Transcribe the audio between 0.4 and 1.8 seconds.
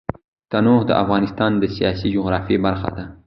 تنوع د افغانستان د